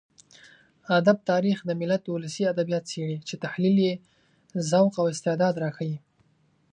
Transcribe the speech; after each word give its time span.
ادب 0.99 1.17
تاريخ 1.31 1.57
د 1.65 1.71
ملت 1.81 2.03
ولسي 2.07 2.43
ادبيات 2.53 2.83
څېړي 2.91 3.17
چې 3.27 3.35
تحليل 3.43 3.77
يې 3.87 3.93
ذوق 4.69 4.93
او 5.01 5.05
استعداد 5.13 5.55
راښيي. 5.63 5.97